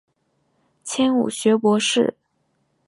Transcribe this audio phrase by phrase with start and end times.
[0.83, 2.15] 迁武学博士。